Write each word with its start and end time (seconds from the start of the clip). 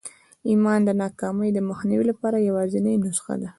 ایمان 0.49 0.79
د 0.85 0.89
ناکامۍ 1.03 1.49
د 1.53 1.59
مخنیوي 1.69 2.05
لپاره 2.11 2.45
یوازېنۍ 2.47 2.95
نسخه 3.05 3.35
ده 3.41 3.49